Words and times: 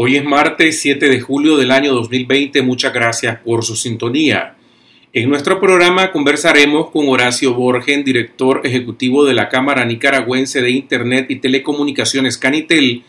Hoy 0.00 0.14
es 0.14 0.24
martes 0.24 0.80
7 0.80 1.08
de 1.08 1.20
julio 1.20 1.56
del 1.56 1.72
año 1.72 1.92
2020. 1.92 2.62
Muchas 2.62 2.92
gracias 2.92 3.40
por 3.40 3.64
su 3.64 3.74
sintonía. 3.74 4.54
En 5.12 5.28
nuestro 5.28 5.58
programa 5.58 6.12
conversaremos 6.12 6.90
con 6.90 7.08
Horacio 7.08 7.52
Borgen, 7.52 8.04
director 8.04 8.60
ejecutivo 8.62 9.24
de 9.24 9.34
la 9.34 9.48
Cámara 9.48 9.84
Nicaragüense 9.84 10.62
de 10.62 10.70
Internet 10.70 11.26
y 11.30 11.40
Telecomunicaciones 11.40 12.38
Canitel, 12.38 13.02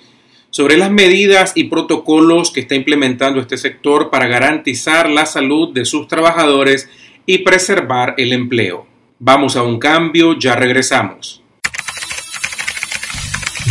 sobre 0.50 0.78
las 0.78 0.90
medidas 0.90 1.52
y 1.54 1.66
protocolos 1.66 2.50
que 2.50 2.62
está 2.62 2.74
implementando 2.74 3.40
este 3.40 3.60
sector 3.60 4.10
para 4.10 4.26
garantizar 4.26 5.12
la 5.12 5.28
salud 5.28 5.72
de 5.72 5.86
sus 5.86 6.08
trabajadores 6.08 6.90
y 7.28 7.38
preservar 7.38 8.16
el 8.18 8.34
empleo. 8.34 8.88
Vamos 9.20 9.56
a 9.56 9.62
un 9.62 9.78
cambio, 9.78 10.40
ya 10.40 10.56
regresamos. 10.56 11.44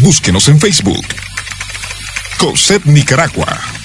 Búsquenos 0.04 0.48
en 0.48 0.60
Facebook 0.60 1.27
COSEP 2.38 2.86
Nicaragua. 2.86 3.77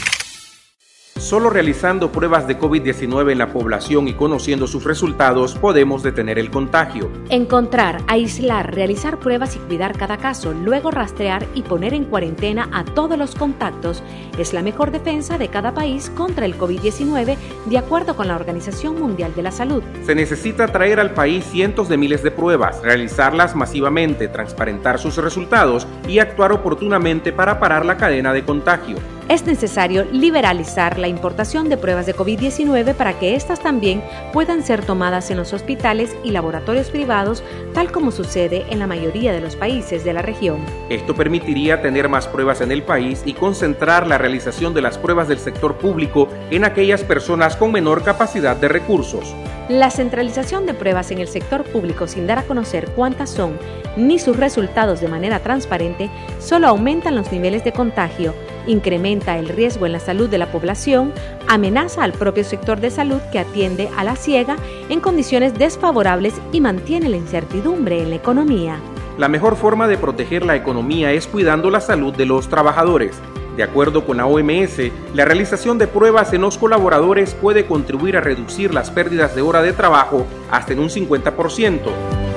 Solo 1.17 1.51
realizando 1.51 2.11
pruebas 2.11 2.47
de 2.47 2.57
COVID-19 2.57 3.31
en 3.31 3.37
la 3.37 3.53
población 3.53 4.07
y 4.07 4.13
conociendo 4.13 4.65
sus 4.65 4.83
resultados 4.83 5.53
podemos 5.53 6.01
detener 6.01 6.39
el 6.39 6.49
contagio. 6.49 7.11
Encontrar, 7.29 8.01
aislar, 8.07 8.73
realizar 8.73 9.19
pruebas 9.19 9.55
y 9.55 9.59
cuidar 9.59 9.95
cada 9.95 10.17
caso, 10.17 10.53
luego 10.53 10.89
rastrear 10.89 11.45
y 11.53 11.61
poner 11.61 11.93
en 11.93 12.05
cuarentena 12.05 12.67
a 12.73 12.83
todos 12.83 13.15
los 13.17 13.35
contactos 13.35 14.01
es 14.39 14.53
la 14.53 14.63
mejor 14.63 14.89
defensa 14.89 15.37
de 15.37 15.49
cada 15.49 15.75
país 15.75 16.09
contra 16.09 16.47
el 16.47 16.57
COVID-19 16.57 17.37
de 17.67 17.77
acuerdo 17.77 18.15
con 18.15 18.27
la 18.27 18.35
Organización 18.35 18.99
Mundial 18.99 19.35
de 19.35 19.43
la 19.43 19.51
Salud. 19.51 19.83
Se 20.05 20.15
necesita 20.15 20.67
traer 20.67 20.99
al 20.99 21.13
país 21.13 21.45
cientos 21.45 21.89
de 21.89 21.97
miles 21.97 22.23
de 22.23 22.31
pruebas, 22.31 22.81
realizarlas 22.81 23.55
masivamente, 23.55 24.27
transparentar 24.27 24.97
sus 24.97 25.15
resultados 25.17 25.85
y 26.07 26.17
actuar 26.17 26.51
oportunamente 26.51 27.31
para 27.31 27.59
parar 27.59 27.85
la 27.85 27.97
cadena 27.97 28.33
de 28.33 28.43
contagio 28.43 28.97
es 29.29 29.45
necesario 29.45 30.05
liberalizar 30.11 30.99
la 30.99 31.07
importación 31.07 31.69
de 31.69 31.77
pruebas 31.77 32.05
de 32.05 32.15
COVID-19 32.15 32.93
para 32.93 33.17
que 33.19 33.35
éstas 33.35 33.59
también 33.59 34.03
puedan 34.31 34.63
ser 34.63 34.85
tomadas 34.85 35.31
en 35.31 35.37
los 35.37 35.53
hospitales 35.53 36.15
y 36.23 36.31
laboratorios 36.31 36.89
privados, 36.89 37.43
tal 37.73 37.91
como 37.91 38.11
sucede 38.11 38.65
en 38.69 38.79
la 38.79 38.87
mayoría 38.87 39.31
de 39.31 39.41
los 39.41 39.55
países 39.55 40.03
de 40.03 40.13
la 40.13 40.21
región. 40.21 40.57
Esto 40.89 41.15
permitiría 41.15 41.81
tener 41.81 42.09
más 42.09 42.27
pruebas 42.27 42.61
en 42.61 42.71
el 42.71 42.83
país 42.83 43.23
y 43.25 43.33
concentrar 43.33 44.07
la 44.07 44.17
realización 44.17 44.73
de 44.73 44.81
las 44.81 44.97
pruebas 44.97 45.27
del 45.27 45.39
sector 45.39 45.77
público 45.77 46.27
en 46.51 46.65
aquellas 46.65 47.03
personas 47.03 47.55
con 47.55 47.71
menor 47.71 48.03
capacidad 48.03 48.55
de 48.55 48.67
recursos. 48.67 49.33
La 49.69 49.89
centralización 49.89 50.65
de 50.65 50.73
pruebas 50.73 51.11
en 51.11 51.19
el 51.19 51.29
sector 51.29 51.63
público 51.63 52.07
sin 52.07 52.27
dar 52.27 52.39
a 52.39 52.43
conocer 52.43 52.89
cuántas 52.95 53.29
son 53.29 53.57
ni 53.95 54.19
sus 54.19 54.35
resultados 54.35 54.99
de 54.99 55.07
manera 55.07 55.39
transparente 55.39 56.09
solo 56.39 56.67
aumentan 56.67 57.15
los 57.15 57.31
niveles 57.31 57.63
de 57.63 57.71
contagio, 57.71 58.33
incrementa 58.67 59.37
el 59.37 59.49
riesgo 59.49 59.85
en 59.85 59.91
la 59.91 59.99
salud 59.99 60.29
de 60.29 60.37
la 60.37 60.51
población, 60.51 61.13
amenaza 61.47 62.03
al 62.03 62.13
propio 62.13 62.43
sector 62.43 62.79
de 62.79 62.91
salud 62.91 63.19
que 63.31 63.39
atiende 63.39 63.89
a 63.97 64.03
la 64.03 64.15
ciega 64.15 64.55
en 64.89 64.99
condiciones 64.99 65.53
desfavorables 65.53 66.33
y 66.51 66.61
mantiene 66.61 67.09
la 67.09 67.17
incertidumbre 67.17 68.01
en 68.01 68.09
la 68.09 68.15
economía. 68.15 68.79
La 69.17 69.27
mejor 69.27 69.55
forma 69.55 69.87
de 69.87 69.97
proteger 69.97 70.43
la 70.45 70.55
economía 70.55 71.11
es 71.11 71.27
cuidando 71.27 71.69
la 71.69 71.81
salud 71.81 72.13
de 72.15 72.25
los 72.25 72.49
trabajadores. 72.49 73.15
De 73.55 73.61
acuerdo 73.61 74.05
con 74.05 74.17
la 74.17 74.25
OMS, 74.25 74.91
la 75.13 75.25
realización 75.25 75.77
de 75.77 75.85
pruebas 75.85 76.33
en 76.33 76.41
los 76.41 76.57
colaboradores 76.57 77.35
puede 77.35 77.67
contribuir 77.67 78.17
a 78.17 78.21
reducir 78.21 78.73
las 78.73 78.89
pérdidas 78.89 79.35
de 79.35 79.43
hora 79.43 79.61
de 79.61 79.73
trabajo 79.73 80.25
hasta 80.49 80.73
en 80.73 80.79
un 80.79 80.89
50%. 80.89 82.32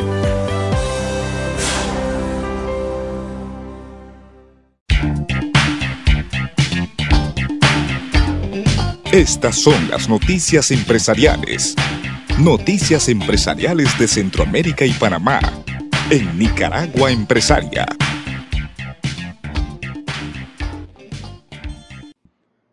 Estas 9.16 9.56
son 9.56 9.88
las 9.88 10.10
noticias 10.10 10.70
empresariales. 10.70 11.74
Noticias 12.38 13.08
empresariales 13.08 13.98
de 13.98 14.08
Centroamérica 14.08 14.84
y 14.84 14.90
Panamá. 14.90 15.40
En 16.10 16.38
Nicaragua 16.38 17.10
Empresaria. 17.10 17.86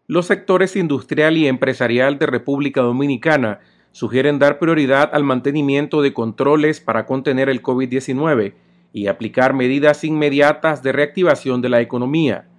Los 0.05 0.25
sectores 0.25 0.75
industrial 0.75 1.37
y 1.37 1.47
empresarial 1.47 2.19
de 2.19 2.25
República 2.25 2.81
Dominicana 2.81 3.61
sugieren 3.93 4.37
dar 4.37 4.59
prioridad 4.59 5.11
al 5.13 5.23
mantenimiento 5.23 6.01
de 6.01 6.11
controles 6.11 6.81
para 6.81 7.05
contener 7.05 7.47
el 7.47 7.63
COVID-19 7.63 8.53
y 8.91 9.07
aplicar 9.07 9.53
medidas 9.53 10.03
inmediatas 10.03 10.83
de 10.83 10.91
reactivación 10.91 11.61
de 11.61 11.69
la 11.69 11.79
economía. 11.79 12.49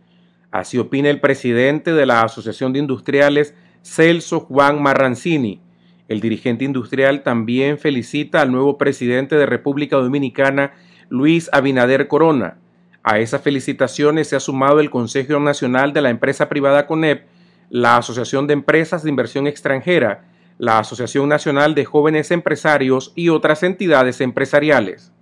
Así 0.51 0.79
opina 0.79 1.11
el 1.11 1.21
presidente 1.21 1.93
de 1.93 2.07
la 2.07 2.23
Asociación 2.23 2.73
de 2.73 2.79
Industriales, 2.79 3.55
Celso 3.85 4.41
Juan 4.41 4.83
Marrancini. 4.83 5.61
El 6.09 6.21
dirigente 6.21 6.65
industrial 6.65 7.23
también 7.23 7.79
felicita 7.79 8.41
al 8.41 8.51
nuevo 8.51 8.79
presidente 8.79 9.37
de 9.37 9.47
República 9.47 9.97
Dominicana, 9.97 10.73
Luis 11.11 11.51
Abinader 11.53 12.09
Corona. 12.09 12.57
A 13.03 13.19
esas 13.19 13.43
felicitaciones 13.43 14.29
se 14.29 14.37
ha 14.37 14.41
sumado 14.41 14.81
el 14.81 14.91
Consejo 14.91 15.39
Nacional 15.39 15.93
de 15.93 16.01
la 16.01 16.11
Empresa 16.11 16.49
Privada 16.49 16.87
CONEP, 16.87 17.27
la 17.69 17.99
Asociación 17.99 18.47
de 18.47 18.55
Empresas 18.55 19.03
de 19.03 19.11
Inversión 19.11 19.47
Extranjera, 19.47 20.25
la 20.57 20.79
Asociación 20.79 21.29
Nacional 21.29 21.75
de 21.75 21.85
Jóvenes 21.85 22.31
Empresarios 22.31 23.13
y 23.15 23.29
otras 23.29 23.63
entidades 23.63 24.21
empresariales. 24.23 25.13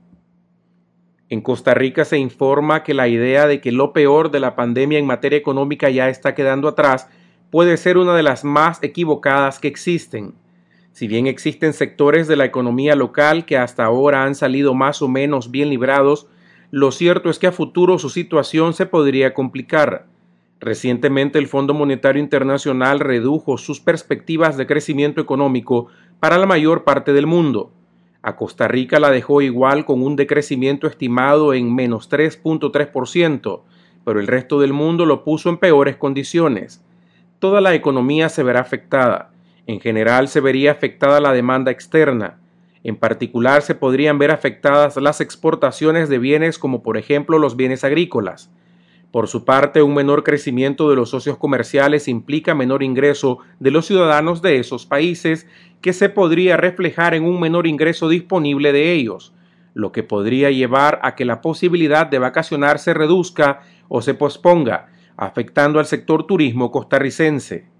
En 1.28 1.40
Costa 1.40 1.74
Rica 1.74 2.04
se 2.04 2.18
informa 2.18 2.84
que 2.84 2.94
la 2.94 3.08
idea 3.08 3.46
de 3.46 3.60
que 3.60 3.72
lo 3.72 3.92
peor 3.92 4.30
de 4.30 4.38
la 4.38 4.54
pandemia 4.54 4.98
en 4.98 5.06
materia 5.06 5.38
económica 5.38 5.90
ya 5.90 6.08
está 6.08 6.34
quedando 6.34 6.68
atrás 6.68 7.08
puede 7.52 7.76
ser 7.76 7.98
una 7.98 8.14
de 8.14 8.22
las 8.22 8.44
más 8.44 8.82
equivocadas 8.82 9.58
que 9.58 9.68
existen. 9.68 10.32
Si 10.92 11.06
bien 11.06 11.26
existen 11.26 11.74
sectores 11.74 12.26
de 12.26 12.34
la 12.34 12.46
economía 12.46 12.96
local 12.96 13.44
que 13.44 13.58
hasta 13.58 13.84
ahora 13.84 14.24
han 14.24 14.34
salido 14.34 14.72
más 14.72 15.02
o 15.02 15.08
menos 15.08 15.50
bien 15.50 15.68
librados, 15.68 16.28
lo 16.70 16.90
cierto 16.92 17.28
es 17.28 17.38
que 17.38 17.48
a 17.48 17.52
futuro 17.52 17.98
su 17.98 18.08
situación 18.08 18.72
se 18.72 18.86
podría 18.86 19.34
complicar. 19.34 20.06
Recientemente 20.60 21.38
el 21.38 21.46
Fondo 21.46 21.74
Monetario 21.74 22.22
Internacional 22.22 23.00
redujo 23.00 23.58
sus 23.58 23.80
perspectivas 23.80 24.56
de 24.56 24.66
crecimiento 24.66 25.20
económico 25.20 25.88
para 26.20 26.38
la 26.38 26.46
mayor 26.46 26.84
parte 26.84 27.12
del 27.12 27.26
mundo. 27.26 27.70
A 28.22 28.34
Costa 28.34 28.66
Rica 28.66 28.98
la 28.98 29.10
dejó 29.10 29.42
igual 29.42 29.84
con 29.84 30.02
un 30.02 30.16
decrecimiento 30.16 30.86
estimado 30.86 31.52
en 31.52 31.74
menos 31.74 32.10
3.3%, 32.10 33.60
pero 34.06 34.20
el 34.20 34.26
resto 34.26 34.58
del 34.58 34.72
mundo 34.72 35.04
lo 35.04 35.22
puso 35.22 35.50
en 35.50 35.58
peores 35.58 35.96
condiciones. 35.98 36.82
Toda 37.42 37.60
la 37.60 37.74
economía 37.74 38.28
se 38.28 38.44
verá 38.44 38.60
afectada. 38.60 39.32
En 39.66 39.80
general 39.80 40.28
se 40.28 40.38
vería 40.38 40.70
afectada 40.70 41.18
la 41.20 41.32
demanda 41.32 41.72
externa. 41.72 42.38
En 42.84 42.94
particular 42.94 43.62
se 43.62 43.74
podrían 43.74 44.16
ver 44.16 44.30
afectadas 44.30 44.96
las 44.96 45.20
exportaciones 45.20 46.08
de 46.08 46.18
bienes 46.18 46.56
como 46.56 46.84
por 46.84 46.96
ejemplo 46.96 47.40
los 47.40 47.56
bienes 47.56 47.82
agrícolas. 47.82 48.52
Por 49.10 49.26
su 49.26 49.44
parte, 49.44 49.82
un 49.82 49.92
menor 49.92 50.22
crecimiento 50.22 50.88
de 50.88 50.94
los 50.94 51.10
socios 51.10 51.36
comerciales 51.36 52.06
implica 52.06 52.54
menor 52.54 52.84
ingreso 52.84 53.38
de 53.58 53.72
los 53.72 53.86
ciudadanos 53.86 54.40
de 54.40 54.60
esos 54.60 54.86
países 54.86 55.48
que 55.80 55.92
se 55.92 56.08
podría 56.10 56.56
reflejar 56.56 57.12
en 57.12 57.24
un 57.24 57.40
menor 57.40 57.66
ingreso 57.66 58.08
disponible 58.08 58.72
de 58.72 58.92
ellos, 58.92 59.34
lo 59.74 59.90
que 59.90 60.04
podría 60.04 60.52
llevar 60.52 61.00
a 61.02 61.16
que 61.16 61.24
la 61.24 61.40
posibilidad 61.40 62.06
de 62.06 62.20
vacacionar 62.20 62.78
se 62.78 62.94
reduzca 62.94 63.62
o 63.88 64.00
se 64.00 64.14
posponga, 64.14 64.92
afectando 65.16 65.78
al 65.78 65.86
sector 65.86 66.26
turismo 66.26 66.70
costarricense. 66.70 67.71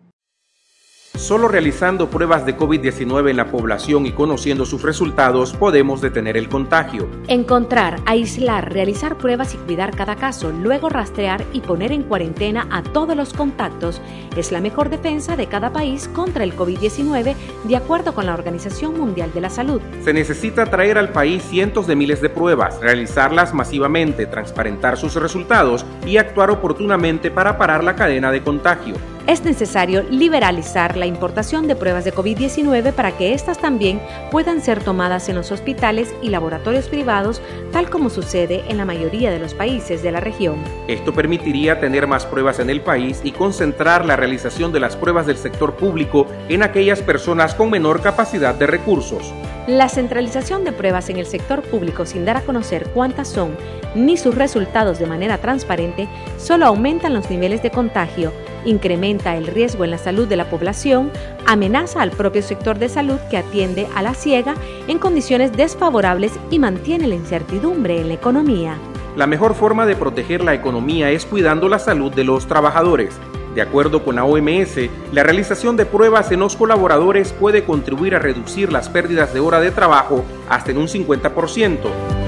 Solo 1.15 1.47
realizando 1.47 2.09
pruebas 2.09 2.47
de 2.47 2.57
COVID-19 2.57 3.31
en 3.31 3.37
la 3.37 3.51
población 3.51 4.07
y 4.07 4.13
conociendo 4.13 4.65
sus 4.65 4.83
resultados 4.83 5.53
podemos 5.53 6.01
detener 6.01 6.39
el 6.39 6.49
contagio. 6.49 7.07
Encontrar, 7.29 8.01
aislar, 8.07 8.73
realizar 8.73 9.19
pruebas 9.19 9.53
y 9.53 9.59
cuidar 9.59 9.95
cada 9.95 10.17
caso, 10.17 10.51
luego 10.51 10.89
rastrear 10.89 11.45
y 11.53 11.61
poner 11.61 11.93
en 11.93 12.05
cuarentena 12.05 12.67
a 12.71 12.83
todos 12.83 13.15
los 13.15 13.35
contactos 13.35 14.01
es 14.37 14.53
la 14.53 14.63
mejor 14.63 14.89
defensa 14.89 15.37
de 15.37 15.49
cada 15.49 15.71
país 15.71 16.09
contra 16.09 16.45
el 16.45 16.57
COVID-19 16.57 17.35
de 17.65 17.77
acuerdo 17.77 18.15
con 18.15 18.25
la 18.25 18.33
Organización 18.33 18.99
Mundial 18.99 19.33
de 19.35 19.43
la 19.43 19.51
Salud. 19.51 19.83
Se 20.03 20.15
necesita 20.15 20.65
traer 20.65 20.97
al 20.97 21.11
país 21.11 21.43
cientos 21.43 21.87
de 21.87 21.95
miles 21.95 22.23
de 22.23 22.31
pruebas, 22.31 22.81
realizarlas 22.81 23.53
masivamente, 23.53 24.25
transparentar 24.25 24.97
sus 24.97 25.15
resultados 25.17 25.85
y 26.07 26.17
actuar 26.17 26.51
oportunamente 26.51 27.31
para 27.31 27.59
parar 27.59 27.85
la 27.85 27.97
cadena 27.97 28.33
de 28.33 28.43
contagio. 28.43 28.95
Es 29.27 29.45
necesario 29.45 30.03
liberalizar 30.03 30.97
la 30.97 31.07
importación 31.07 31.69
de 31.69 31.77
pruebas 31.77 32.05
de 32.05 32.13
COVID-19 32.13 32.93
para 32.93 33.13
que 33.13 33.35
éstas 33.35 33.59
también 33.59 34.01
puedan 34.31 34.61
ser 34.61 34.83
tomadas 34.83 35.29
en 35.29 35.37
los 35.37 35.53
hospitales 35.53 36.13
y 36.23 36.31
laboratorios 36.31 36.89
privados, 36.89 37.41
tal 37.73 37.89
como 37.89 38.11
sucede 38.11 38.65
en 38.69 38.79
la 38.79 38.85
mayoría 38.85 39.31
de 39.31 39.39
los 39.39 39.55
países 39.55 40.03
de 40.03 40.11
la 40.11 40.21
región. 40.21 40.57
Esto 40.89 41.13
permitiría 41.13 41.79
tener 41.79 42.07
más 42.07 42.27
pruebas 42.27 42.59
en 42.59 42.71
el 42.71 42.81
país 42.81 43.21
y 43.23 43.33
concentrar 43.33 44.05
la 44.05 44.17
realización 44.17 44.73
de 44.73 44.81
las 44.81 44.97
pruebas 44.97 45.27
del 45.27 45.37
sector 45.37 45.75
público 45.77 46.27
en 46.49 46.63
aquellas 46.63 47.01
personas 47.01 47.55
con 47.55 47.71
menor 47.71 48.01
capacidad 48.03 48.55
de 48.55 48.67
recursos. 48.67 49.33
La 49.69 49.89
centralización 49.89 50.65
de 50.65 50.73
pruebas 50.73 51.09
en 51.09 51.19
el 51.19 51.27
sector 51.27 51.63
público 51.63 52.05
sin 52.05 52.25
dar 52.25 52.37
a 52.37 52.41
conocer 52.41 52.89
cuántas 52.93 53.29
son 53.29 53.57
ni 53.95 54.17
sus 54.17 54.35
resultados 54.35 54.99
de 54.99 55.07
manera 55.07 55.39
transparente 55.39 56.09
solo 56.37 56.67
aumentan 56.67 57.15
los 57.15 57.31
niveles 57.31 57.63
de 57.63 57.71
contagio, 57.71 58.33
incrementa 58.65 59.37
el 59.37 59.47
riesgo 59.47 59.85
en 59.85 59.91
la 59.91 59.99
salud 59.99 60.27
de 60.27 60.37
la 60.37 60.51
población, 60.51 61.11
amenaza 61.47 62.03
al 62.03 62.11
propio 62.11 62.43
sector 62.43 62.79
de 62.79 62.89
salud 62.89 63.19
que 63.31 63.37
atiende 63.37 63.87
a 63.95 64.03
la 64.03 64.15
ciega 64.15 64.55
en 64.89 64.99
condiciones 64.99 65.53
desfavorables 65.53 66.33
y 66.51 66.59
mantiene 66.59 67.07
la 67.09 67.15
incertidumbre 67.15 68.01
en 68.01 68.09
la 68.09 68.15
economía. 68.15 68.77
La 69.17 69.27
mejor 69.27 69.55
forma 69.55 69.85
de 69.85 69.97
proteger 69.97 70.43
la 70.43 70.55
economía 70.55 71.11
es 71.11 71.27
cuidando 71.27 71.69
la 71.69 71.79
salud 71.79 72.13
de 72.13 72.25
los 72.25 72.47
trabajadores. 72.47 73.15
De 73.55 73.61
acuerdo 73.61 74.03
con 74.03 74.17
la 74.17 74.25
OMS, 74.25 74.89
la 75.13 75.23
realización 75.23 75.77
de 75.77 75.85
pruebas 75.85 76.33
en 76.33 76.41
los 76.41 76.57
colaboradores 76.57 77.33
puede 77.33 77.65
contribuir 77.65 78.15
a 78.15 78.19
reducir 78.19 78.73
las 78.73 78.89
pérdidas 78.89 79.35
de 79.35 79.41
hora 79.41 79.61
de 79.61 79.71
trabajo 79.71 80.25
hasta 80.49 80.71
en 80.71 80.79
un 80.79 80.89
50%. 80.89 82.22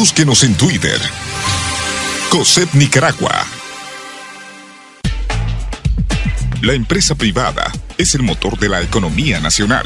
Búsquenos 0.00 0.44
en 0.44 0.54
Twitter. 0.54 0.98
COSEP 2.30 2.72
Nicaragua. 2.72 3.44
La 6.62 6.72
empresa 6.72 7.14
privada 7.14 7.70
es 7.98 8.14
el 8.14 8.22
motor 8.22 8.58
de 8.58 8.70
la 8.70 8.80
economía 8.80 9.40
nacional 9.40 9.84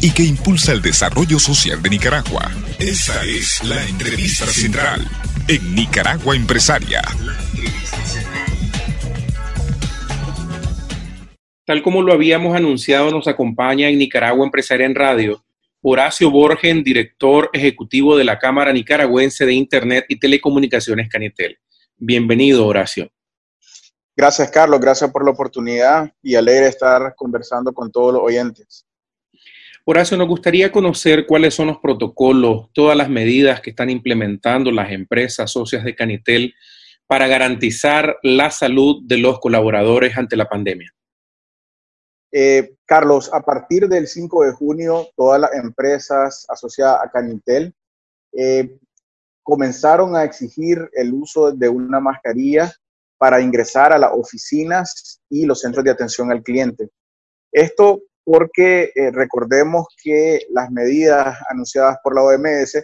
y 0.00 0.12
que 0.12 0.22
impulsa 0.22 0.70
el 0.70 0.82
desarrollo 0.82 1.40
social 1.40 1.82
de 1.82 1.90
Nicaragua. 1.90 2.48
Esta 2.78 3.24
es 3.24 3.64
la 3.64 3.84
entrevista 3.88 4.46
central 4.46 5.04
en 5.48 5.74
Nicaragua 5.74 6.36
Empresaria. 6.36 7.02
Tal 11.64 11.82
como 11.82 12.02
lo 12.02 12.12
habíamos 12.12 12.56
anunciado, 12.56 13.10
nos 13.10 13.26
acompaña 13.26 13.88
en 13.88 13.98
Nicaragua 13.98 14.46
Empresaria 14.46 14.86
en 14.86 14.94
Radio 14.94 15.45
Horacio 15.82 16.30
Borgen, 16.30 16.82
director 16.82 17.50
ejecutivo 17.52 18.16
de 18.16 18.24
la 18.24 18.38
Cámara 18.38 18.72
Nicaragüense 18.72 19.44
de 19.46 19.52
Internet 19.52 20.06
y 20.08 20.18
Telecomunicaciones 20.18 21.08
Canitel. 21.08 21.58
Bienvenido, 21.96 22.66
Horacio. 22.66 23.10
Gracias, 24.16 24.50
Carlos. 24.50 24.80
Gracias 24.80 25.10
por 25.10 25.24
la 25.24 25.32
oportunidad 25.32 26.10
y 26.22 26.34
alegre 26.34 26.68
estar 26.68 27.14
conversando 27.14 27.72
con 27.72 27.92
todos 27.92 28.14
los 28.14 28.22
oyentes. 28.22 28.86
Horacio, 29.84 30.16
nos 30.16 30.26
gustaría 30.26 30.72
conocer 30.72 31.26
cuáles 31.26 31.54
son 31.54 31.68
los 31.68 31.78
protocolos, 31.78 32.66
todas 32.72 32.96
las 32.96 33.08
medidas 33.08 33.60
que 33.60 33.70
están 33.70 33.90
implementando 33.90 34.72
las 34.72 34.90
empresas 34.90 35.52
socias 35.52 35.84
de 35.84 35.94
Canitel 35.94 36.54
para 37.06 37.28
garantizar 37.28 38.16
la 38.22 38.50
salud 38.50 39.02
de 39.04 39.18
los 39.18 39.38
colaboradores 39.38 40.16
ante 40.16 40.36
la 40.36 40.48
pandemia. 40.48 40.92
Eh, 42.32 42.76
Carlos, 42.84 43.30
a 43.32 43.40
partir 43.40 43.88
del 43.88 44.08
5 44.08 44.44
de 44.44 44.52
junio, 44.52 45.06
todas 45.16 45.40
las 45.40 45.54
empresas 45.54 46.44
asociadas 46.48 47.00
a 47.04 47.10
Canitel 47.10 47.74
eh, 48.32 48.78
comenzaron 49.42 50.16
a 50.16 50.24
exigir 50.24 50.90
el 50.92 51.14
uso 51.14 51.52
de 51.52 51.68
una 51.68 52.00
mascarilla 52.00 52.72
para 53.18 53.40
ingresar 53.40 53.92
a 53.92 53.98
las 53.98 54.10
oficinas 54.12 55.20
y 55.30 55.46
los 55.46 55.60
centros 55.60 55.84
de 55.84 55.90
atención 55.90 56.30
al 56.30 56.42
cliente. 56.42 56.90
Esto 57.52 58.02
porque 58.24 58.90
eh, 58.94 59.12
recordemos 59.12 59.86
que 60.02 60.40
las 60.50 60.70
medidas 60.70 61.38
anunciadas 61.48 61.98
por 62.02 62.14
la 62.14 62.22
OMS 62.22 62.74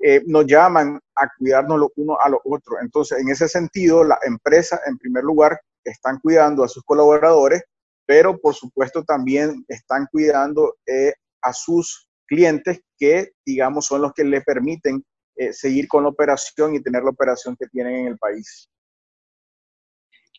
eh, 0.00 0.22
nos 0.26 0.46
llaman 0.46 1.00
a 1.16 1.28
cuidarnos 1.38 1.78
los 1.78 1.88
unos 1.96 2.18
a 2.22 2.28
los 2.28 2.40
otros. 2.44 2.78
Entonces, 2.82 3.18
en 3.18 3.30
ese 3.30 3.48
sentido, 3.48 4.04
las 4.04 4.18
empresas, 4.26 4.80
en 4.86 4.98
primer 4.98 5.24
lugar, 5.24 5.58
están 5.82 6.18
cuidando 6.20 6.62
a 6.62 6.68
sus 6.68 6.84
colaboradores, 6.84 7.62
pero 8.06 8.38
por 8.38 8.54
supuesto 8.54 9.04
también 9.04 9.64
están 9.68 10.06
cuidando 10.10 10.76
eh, 10.86 11.12
a 11.42 11.52
sus 11.52 12.08
clientes 12.26 12.80
que, 12.98 13.32
digamos, 13.44 13.86
son 13.86 14.02
los 14.02 14.12
que 14.12 14.24
le 14.24 14.40
permiten 14.40 15.04
seguir 15.50 15.88
con 15.88 16.04
la 16.04 16.10
operación 16.10 16.76
y 16.76 16.80
tener 16.80 17.02
la 17.02 17.10
operación 17.10 17.56
que 17.58 17.66
tienen 17.66 17.96
en 17.96 18.06
el 18.06 18.18
país. 18.18 18.70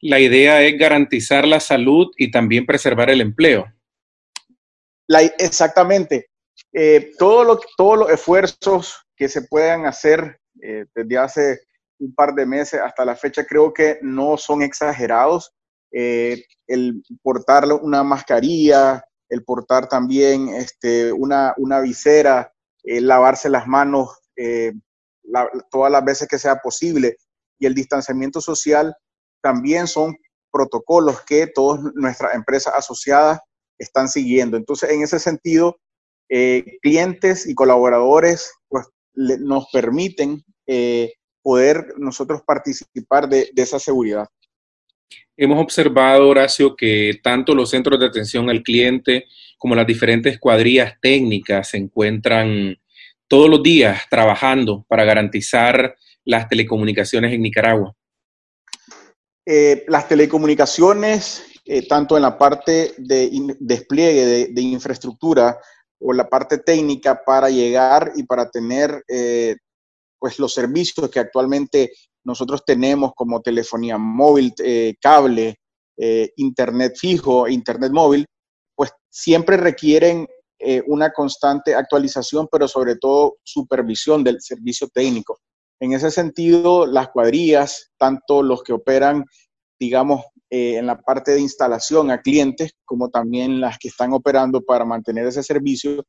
La 0.02 0.22
idea 0.22 0.62
es 0.62 0.80
garantizar 0.80 1.46
la 1.46 1.60
salud 1.60 2.14
y 2.16 2.32
también 2.32 2.66
preservar 2.66 3.10
el 3.10 3.20
empleo 3.20 3.66
exactamente. 5.38 6.30
Eh, 6.74 7.12
todo 7.18 7.60
todos 7.78 7.98
los 7.98 8.12
esfuerzos 8.12 9.06
que 9.16 9.30
se 9.30 9.44
puedan 9.44 9.86
hacer 9.86 10.40
eh, 10.62 10.86
desde 10.94 11.18
hace 11.18 11.60
un 12.00 12.14
par 12.14 12.34
de 12.34 12.46
meses 12.46 12.82
hasta 12.82 13.06
la 13.06 13.16
fecha 13.16 13.46
creo 13.46 13.74
que 13.74 14.00
no 14.02 14.38
son 14.38 14.62
exagerados. 14.62 15.54
Eh, 15.97 16.44
el 16.68 17.01
portar 17.24 17.65
una 17.81 18.03
mascarilla, 18.03 19.03
el 19.30 19.44
portar 19.44 19.88
también 19.88 20.50
este, 20.50 21.13
una, 21.13 21.53
una 21.57 21.80
visera, 21.80 22.51
lavarse 22.83 23.50
las 23.50 23.65
manos 23.65 24.09
todas 25.71 25.92
las 25.92 26.06
veces 26.06 26.27
que 26.27 26.38
sea 26.38 26.57
posible 26.57 27.18
y 27.57 27.65
el 27.65 27.74
distanciamiento 27.74 28.42
social 28.42 28.95
también 29.42 29.88
son 29.88 30.15
protocolos 30.51 31.21
que 31.21 31.47
todas 31.47 31.81
nuestras 31.95 32.33
empresas 32.33 32.74
asociadas 32.75 33.39
están 33.77 34.07
siguiendo. 34.07 34.57
Entonces, 34.57 34.89
en 34.89 35.03
ese 35.03 35.19
sentido, 35.19 35.77
eh, 36.30 36.77
clientes 36.81 37.45
y 37.45 37.53
colaboradores 37.53 38.51
pues, 38.69 38.88
nos 39.13 39.68
permiten 39.71 40.44
eh, 40.65 41.13
poder 41.44 41.94
nosotros 41.97 42.42
participar 42.45 43.30
de, 43.30 43.51
esa 43.56 43.80
seguridad. 43.80 44.27
Hemos 45.38 45.62
observado, 45.62 46.30
Horacio, 46.30 46.76
que 46.76 47.20
tanto 47.22 47.54
los 47.54 47.70
centros 47.70 48.00
de 48.00 48.06
atención 48.06 48.50
al 48.50 48.64
cliente 48.64 49.26
como 49.58 49.76
las 49.76 49.86
diferentes 49.86 50.40
cuadrillas 50.40 50.94
técnicas 51.02 51.70
se 51.70 51.78
encuentran 51.78 52.78
todos 53.28 53.50
los 53.50 53.62
días 53.62 54.04
trabajando 54.10 54.86
para 54.88 55.04
garantizar 55.04 55.96
las 56.24 56.48
telecomunicaciones 56.48 57.34
en 57.34 57.42
Nicaragua. 57.42 57.94
Eh, 59.46 59.83
las 59.88 60.07
telecomunicaciones 60.07 61.44
eh, 61.68 61.88
tanto 61.88 62.16
en 62.16 62.21
la 62.21 62.38
parte 62.38 62.94
de 62.98 63.31
despliegue 63.59 64.54
de, 64.54 64.62
infraestructura 64.62 65.59
o 66.00 66.14
la 66.14 66.30
parte 66.30 66.59
técnica 66.59 67.24
para 67.26 67.50
llegar 67.50 68.14
y 68.16 68.21
para 68.21 68.52
tener 68.52 69.04
eh, 69.07 69.56
pues 70.19 70.38
los 70.38 70.54
servicios 70.54 71.09
que 71.09 71.19
actualmente 71.19 71.92
nosotros 72.26 72.64
tenemos 72.66 73.14
como 73.16 73.42
telefonía 73.42 73.98
móvil, 73.98 74.54
eh, 74.64 74.96
cable, 75.02 75.60
internet 76.36 76.98
fijo, 77.00 77.48
internet 77.48 77.94
móvil, 77.94 78.26
pues 78.76 78.92
siempre 79.10 79.56
requieren 79.56 80.28
una 80.88 81.14
constante 81.14 81.74
actualización, 81.74 82.50
pero 82.52 82.68
sobre 82.68 82.98
todo 82.98 83.38
supervisión 83.44 84.22
del 84.22 84.42
servicio 84.42 84.90
técnico. 84.90 85.40
En 85.80 85.94
ese 85.94 86.12
sentido, 86.12 86.86
las 86.86 87.10
cuadrillas, 87.10 87.92
tanto 87.98 88.44
los 88.44 88.64
que 88.64 88.74
operan, 88.74 89.24
digamos, 89.80 90.26
eh, 90.50 90.78
en 90.78 90.86
la 90.86 91.02
parte 91.02 91.32
de 91.32 91.42
instalación 91.42 92.12
a 92.12 92.22
clientes, 92.22 92.74
como 92.86 93.10
también 93.10 93.60
las 93.60 93.78
que 93.78 93.90
están 93.90 94.14
operando 94.14 94.62
para 94.62 94.86
mantener 94.86 95.28
ese 95.28 95.44
servicio, 95.44 96.06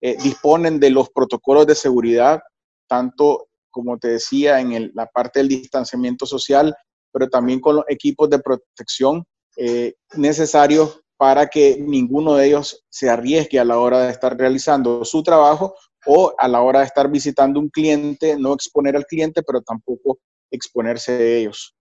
eh, 0.00 0.16
disponen 0.22 0.78
de 0.78 0.90
los 0.90 1.10
protocolos 1.10 1.66
de 1.66 1.74
seguridad, 1.74 2.40
tanto 2.86 3.47
como 3.70 3.98
te 3.98 4.08
decía, 4.08 4.60
en 4.60 4.90
la 4.94 5.06
parte 5.06 5.40
del 5.40 5.48
distanciamiento 5.48 6.26
social, 6.26 6.74
pero 7.12 7.28
también 7.28 7.60
con 7.60 7.76
los 7.76 7.84
equipos 7.88 8.28
de 8.30 8.38
protección 8.38 9.24
eh, 9.56 9.94
necesarios 10.14 11.00
para 11.16 11.48
que 11.48 11.76
ninguno 11.80 12.34
de 12.34 12.46
ellos 12.46 12.84
se 12.88 13.10
arriesgue 13.10 13.58
a 13.58 13.64
la 13.64 13.78
hora 13.78 14.02
de 14.02 14.12
estar 14.12 14.36
realizando 14.36 15.04
su 15.04 15.22
trabajo 15.22 15.74
o 16.06 16.32
a 16.38 16.46
la 16.46 16.60
hora 16.60 16.80
de 16.80 16.86
estar 16.86 17.10
visitando 17.10 17.58
un 17.58 17.68
cliente, 17.68 18.36
no 18.38 18.54
exponer 18.54 18.96
al 18.96 19.04
cliente, 19.04 19.42
pero 19.42 19.60
tampoco 19.60 20.20
exponerse 20.50 21.12
de 21.12 21.40
ellos. 21.40 21.74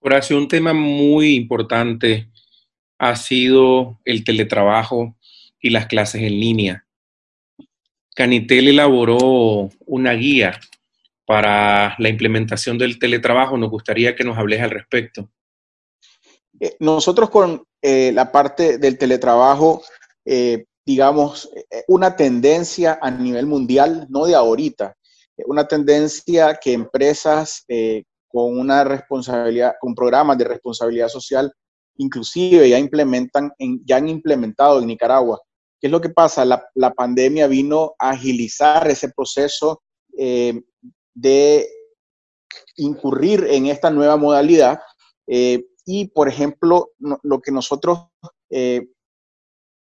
Horacio, 0.00 0.36
un 0.36 0.48
tema 0.48 0.72
muy 0.72 1.34
importante 1.34 2.30
ha 2.98 3.16
sido 3.16 3.98
el 4.04 4.24
teletrabajo 4.24 5.16
y 5.60 5.70
las 5.70 5.86
clases 5.86 6.22
en 6.22 6.38
línea. 6.38 6.86
Canitel 8.20 8.68
elaboró 8.68 9.70
una 9.86 10.12
guía 10.12 10.60
para 11.24 11.94
la 11.98 12.08
implementación 12.10 12.76
del 12.76 12.98
teletrabajo. 12.98 13.56
Nos 13.56 13.70
gustaría 13.70 14.14
que 14.14 14.24
nos 14.24 14.36
hables 14.36 14.60
al 14.60 14.68
respecto. 14.68 15.30
Eh, 16.60 16.76
nosotros 16.80 17.30
con 17.30 17.64
eh, 17.80 18.12
la 18.12 18.30
parte 18.30 18.76
del 18.76 18.98
teletrabajo, 18.98 19.82
eh, 20.26 20.66
digamos, 20.84 21.48
una 21.88 22.14
tendencia 22.14 22.98
a 23.00 23.10
nivel 23.10 23.46
mundial, 23.46 24.06
no 24.10 24.26
de 24.26 24.34
ahorita, 24.34 24.94
una 25.46 25.66
tendencia 25.66 26.58
que 26.62 26.74
empresas 26.74 27.64
con 28.28 28.58
una 28.58 28.84
responsabilidad, 28.84 29.76
con 29.80 29.94
programas 29.94 30.36
de 30.36 30.44
responsabilidad 30.44 31.08
social, 31.08 31.50
inclusive 31.96 32.68
ya 32.68 32.78
implementan, 32.78 33.50
ya 33.86 33.96
han 33.96 34.10
implementado 34.10 34.78
en 34.78 34.88
Nicaragua. 34.88 35.40
¿Qué 35.80 35.86
es 35.86 35.90
lo 35.90 36.00
que 36.00 36.10
pasa? 36.10 36.44
La, 36.44 36.94
pandemia 36.94 37.46
vino 37.46 37.94
a 37.98 38.10
agilizar 38.10 38.86
ese 38.88 39.08
proceso 39.08 39.82
eh, 40.18 40.60
de 41.14 41.66
incurrir 42.76 43.46
en 43.48 43.66
esta 43.66 43.90
nueva 43.90 44.18
modalidad. 44.18 44.80
Eh, 45.26 45.64
y, 45.86 46.08
por 46.08 46.28
ejemplo, 46.28 46.90
lo 46.98 47.40
que 47.40 47.50
nosotros 47.50 48.08
eh, 48.50 48.88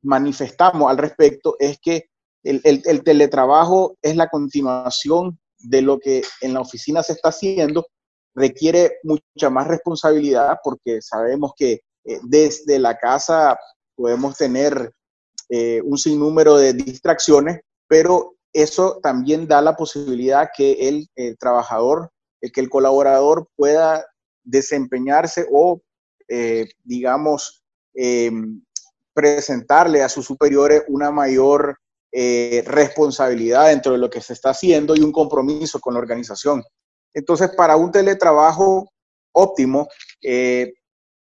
manifestamos 0.03 0.91
al 0.91 0.99
respecto 0.99 1.55
es 1.61 1.79
que 1.81 2.09
el, 2.43 2.61
el, 2.65 3.05
teletrabajo 3.05 3.97
es 4.03 4.17
la 4.17 4.29
continuación 4.29 5.39
de 5.59 5.83
lo 5.83 6.01
que 6.01 6.23
en 6.41 6.55
la 6.55 6.61
oficina 6.61 7.03
se 7.05 7.13
está 7.13 7.29
haciendo, 7.29 7.87
requiere 8.35 8.99
mucha 9.05 9.51
más 9.51 9.69
responsabilidad 9.69 10.59
porque 10.63 11.01
sabemos 11.01 11.53
que 11.57 11.81
desde 12.23 12.79
la 12.79 12.97
casa 12.99 13.59
podemos 13.97 14.37
tener 14.37 14.93
eh, 15.49 15.81
un 15.85 15.99
sinnúmero 15.99 16.57
de 16.57 16.73
distracciones, 16.73 17.61
pero 17.89 18.35
eso 18.53 18.99
también 19.03 19.47
da 19.47 19.61
la 19.61 19.77
posibilidad 19.77 20.51
que 20.57 20.89
el, 20.89 21.37
trabajador, 21.39 22.11
que 22.41 22.61
el 22.61 22.71
colaborador 22.71 23.49
pueda 23.55 24.07
desempeñarse 24.45 25.47
o, 25.51 25.81
eh, 26.29 26.67
digamos, 26.85 27.63
presentarle 29.15 30.03
a 30.03 30.09
sus 30.09 30.27
superiores 30.27 30.83
una 30.89 31.11
mayor 31.11 31.79
responsabilidad 32.13 33.69
dentro 33.69 33.93
de 33.93 33.99
lo 33.99 34.11
que 34.11 34.21
se 34.21 34.33
está 34.33 34.51
haciendo 34.51 34.95
y 34.95 35.01
un 35.01 35.13
compromiso 35.13 35.81
con 35.81 35.95
la 35.95 36.01
organización. 36.01 36.63
Entonces, 37.17 37.51
para 37.57 37.77
un 37.77 37.91
teletrabajo 37.91 38.91
óptimo, 39.33 39.89
eh, 40.23 40.75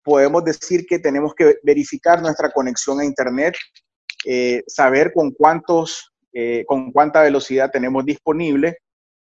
podemos 0.02 0.44
decir 0.44 0.86
que 0.86 0.98
tenemos 0.98 1.34
que 1.34 1.56
verificar 1.62 2.20
nuestra 2.22 2.50
conexión 2.50 3.00
a 3.00 3.04
Internet, 3.04 3.54
eh, 4.24 4.62
saber 4.66 5.12
con, 5.12 5.32
cuántos, 5.32 6.12
eh, 6.32 6.64
con 6.66 6.92
cuánta 6.92 7.22
velocidad 7.22 7.70
tenemos 7.70 8.04
disponible. 8.04 8.78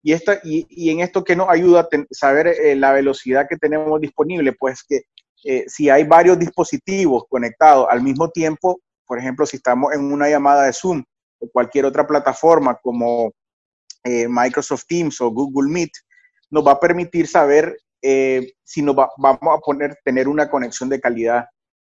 Y, 0.03 0.13
esta, 0.13 0.39
y, 0.43 0.89
en 0.89 1.01
esto 1.01 1.23
que 1.23 1.35
nos 1.35 1.49
ayuda 1.49 1.81
a 1.81 1.87
saber 2.11 2.55
la 2.77 2.93
velocidad 2.93 3.47
que 3.49 3.57
tenemos 3.57 3.99
disponible, 3.99 4.53
pues 4.53 4.83
que 4.87 5.01
si 5.67 5.89
hay 5.89 6.03
varios 6.03 6.37
dispositivos 6.39 7.23
conectados 7.29 7.87
al 7.89 8.01
mismo 8.01 8.29
tiempo, 8.29 8.79
por 9.05 9.17
ejemplo, 9.19 9.45
si 9.45 9.57
estamos 9.57 9.93
en 9.93 10.11
una 10.11 10.29
llamada 10.29 10.65
de 10.65 10.73
Zoom 10.73 11.03
o 11.39 11.49
cualquier 11.49 11.85
otra 11.85 12.05
plataforma 12.05 12.77
como 12.81 13.31
Microsoft 14.03 14.85
Teams 14.87 15.19
o 15.21 15.29
Google 15.31 15.71
Meet, 15.71 15.91
nos 16.49 16.65
va 16.65 16.73
a 16.73 16.79
permitir 16.79 17.27
saber 17.27 17.77
eh, 18.01 18.53
si 18.63 18.81
nos 18.81 18.95
vamos 18.95 19.39
a 19.41 19.59
poner, 19.59 19.97
tener 20.03 20.27
una 20.27 20.49
conexión 20.49 20.89
de 20.89 20.99
calidad. 20.99 21.45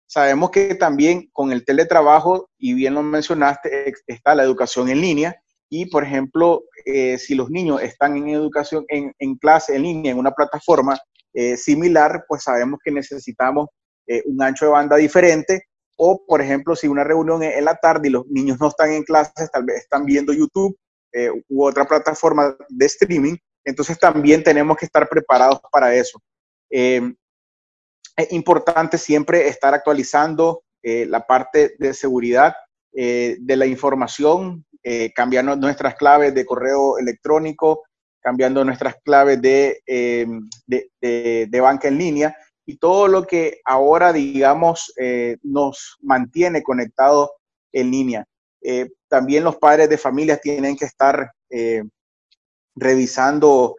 Sabemos 0.09 0.49
que 0.49 0.73
también 0.73 1.29
con 1.31 1.51
el 1.51 1.63
teletrabajo, 1.63 2.49
y 2.57 2.73
bien 2.73 2.95
lo 2.95 3.03
mencionaste, 3.03 3.93
está 4.07 4.33
la 4.33 4.43
educación 4.43 4.89
en 4.89 5.01
línea. 5.01 5.35
Y, 5.69 5.85
por 5.85 6.03
ejemplo, 6.03 6.63
eh, 6.83 7.19
si 7.19 7.35
los 7.35 7.51
niños 7.51 7.81
están 7.83 8.17
en 8.17 8.29
educación, 8.29 8.85
en, 8.87 9.13
en, 9.19 9.35
clase 9.35 9.75
en 9.75 9.83
línea, 9.83 10.11
en 10.11 10.17
una 10.17 10.31
plataforma 10.31 10.97
eh, 11.33 11.55
similar, 11.57 12.25
pues 12.27 12.41
sabemos 12.43 12.79
que 12.83 12.91
necesitamos 12.91 13.67
un 14.25 14.41
ancho 14.41 14.65
de 14.65 14.71
banda 14.71 14.95
diferente. 14.95 15.65
O, 15.95 16.25
por 16.25 16.41
ejemplo, 16.41 16.75
si 16.75 16.87
una 16.87 17.03
reunión 17.03 17.43
es 17.43 17.57
en 17.57 17.65
la 17.65 17.75
tarde 17.75 18.07
y 18.07 18.11
los 18.11 18.25
niños 18.25 18.57
no 18.59 18.69
están 18.69 18.91
en 18.91 19.03
clases, 19.03 19.51
tal 19.51 19.65
vez 19.65 19.81
están 19.81 20.05
viendo 20.05 20.33
YouTube 20.33 20.75
u 21.47 21.63
otra 21.63 21.85
plataforma 21.85 22.55
de 22.69 22.85
streaming, 22.87 23.35
entonces 23.63 23.99
también 23.99 24.43
tenemos 24.43 24.75
que 24.77 24.85
estar 24.85 25.07
preparados 25.07 25.59
para 25.71 25.93
eso. 25.93 26.19
Eh, 26.71 27.13
es 28.19 28.31
importante 28.31 28.97
siempre 28.97 29.47
estar 29.47 29.73
actualizando 29.73 30.63
eh, 30.83 31.05
la 31.05 31.25
parte 31.25 31.75
de 31.79 31.93
seguridad 31.93 32.53
eh, 32.93 33.37
de 33.39 33.55
la 33.55 33.65
información, 33.65 34.65
cambiando 35.13 35.55
nuestras 35.55 35.95
claves 35.95 36.33
de 36.33 36.45
correo 36.45 36.97
electrónico, 36.97 37.83
cambiando 38.21 38.63
nuestras 38.63 38.95
claves 39.03 39.39
de, 39.39 39.81
de, 39.85 41.59
banca 41.61 41.89
en 41.89 41.97
línea 41.97 42.35
y 42.65 42.77
todo 42.77 43.07
lo 43.07 43.27
que 43.27 43.59
ahora, 43.65 44.13
digamos, 44.13 44.91
nos 45.43 45.97
mantiene 46.01 46.63
conectados 46.63 47.29
en 47.73 47.91
línea. 47.91 48.25
también 49.09 49.43
los 49.43 49.57
padres 49.57 49.89
de 49.89 49.97
familia 49.97 50.37
tienen 50.37 50.75
que 50.75 50.85
estar 50.85 51.29
revisando 52.75 53.75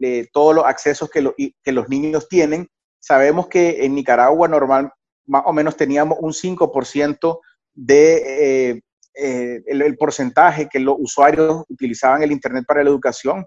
eh, 0.00 0.28
todos 0.32 0.54
los 0.54 0.64
accesos 0.64 1.10
que, 1.10 1.54
que, 1.62 1.72
los 1.72 1.88
niños 1.88 2.28
tienen. 2.28 2.68
Sabemos 3.00 3.48
que 3.48 3.84
en 3.84 3.94
Nicaragua 3.94 4.48
normal 4.48 4.92
más 5.26 5.42
o 5.46 5.52
menos 5.52 5.76
teníamos 5.76 6.18
un 6.20 6.32
5% 6.32 7.40
de 7.74 8.70
eh, 8.70 8.82
eh, 9.14 9.62
el, 9.66 9.96
porcentaje 9.96 10.68
que 10.68 10.80
los 10.80 10.96
usuarios 10.98 11.64
utilizaban 11.68 12.22
el 12.22 12.32
Internet 12.32 12.64
para 12.66 12.82
la 12.82 12.90
educación. 12.90 13.46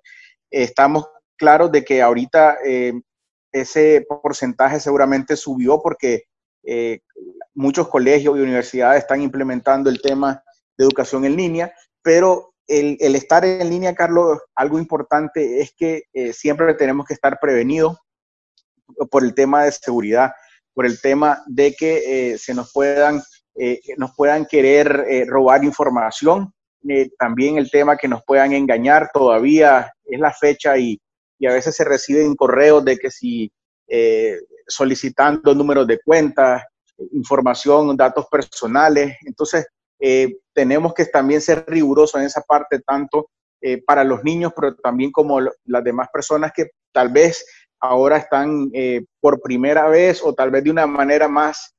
estamos 0.50 1.08
claros 1.38 1.72
de 1.72 1.84
que 1.84 2.02
ahorita 2.02 2.58
ese 3.52 4.06
porcentaje 4.08 4.80
seguramente 4.80 5.36
subió 5.36 5.82
porque 5.82 6.26
muchos 7.56 7.88
colegios 7.88 8.38
y 8.38 8.42
universidades 8.42 9.02
están 9.02 9.22
implementando 9.22 9.90
el 9.90 10.02
tema 10.02 10.44
de 10.78 10.86
educación 10.86 11.26
en 11.26 11.36
línea, 11.36 11.74
pero 12.02 12.52
el, 12.68 13.16
estar 13.16 13.44
en 13.44 13.70
línea, 13.70 13.96
Carlos, 13.96 14.40
algo 14.56 14.80
importante 14.80 15.62
es 15.62 15.74
que 15.76 16.04
eh, 16.14 16.34
siempre 16.34 16.74
tenemos 16.76 17.06
que 17.06 17.14
estar 17.14 17.38
prevenidos 17.40 17.98
por 19.10 19.24
el 19.24 19.34
tema 19.34 19.64
de 19.64 19.72
seguridad, 19.72 20.32
por 20.74 20.86
el 20.86 21.00
tema 21.02 21.42
de 21.48 21.74
que 21.74 22.32
eh, 22.34 22.38
se 22.38 22.54
nos 22.54 22.72
puedan, 22.72 23.22
eh, 23.56 23.80
nos 23.98 24.16
puedan 24.16 24.46
querer 24.46 25.28
robar 25.28 25.64
información, 25.64 26.54
también 27.20 27.58
el 27.58 27.70
tema 27.70 27.96
que 27.96 28.08
nos 28.08 28.24
puedan 28.26 28.54
engañar, 28.54 29.12
todavía 29.14 29.92
es 30.06 30.20
la 30.20 30.34
fecha 30.34 30.78
y, 30.78 31.00
y 31.38 31.46
a 31.46 31.54
veces 31.54 31.76
se 31.76 31.84
reciben 31.84 32.36
correos 32.36 32.84
de 32.84 32.98
que 32.98 33.12
si 33.12 33.52
solicitando 34.68 35.54
números 35.54 35.86
de 35.86 36.00
cuentas, 36.04 36.64
información, 37.14 37.96
datos 37.98 38.26
personales, 38.28 39.18
entonces 39.26 39.68
eh, 40.00 40.38
tenemos 40.54 40.94
que 40.94 41.06
también 41.06 41.42
ser 41.42 41.64
rigurosos 41.68 42.20
en 42.20 42.26
esa 42.26 42.42
parte, 42.42 42.80
tanto 42.80 43.30
eh, 43.62 43.82
para 43.84 44.04
los 44.04 44.24
niños, 44.24 44.52
pero 44.56 44.76
también 44.76 45.12
como 45.12 45.40
las 45.40 45.84
demás 45.84 46.10
personas 46.12 46.52
que 46.56 46.72
tal 46.92 47.10
vez 47.10 47.46
ahora 47.82 48.18
están 48.18 48.70
eh, 48.74 49.04
por 49.20 49.42
primera 49.42 49.88
vez 49.90 50.22
o 50.24 50.34
tal 50.34 50.52
vez 50.52 50.64
de 50.64 50.72
una 50.72 50.88
manera 50.88 51.28
más, 51.28 51.76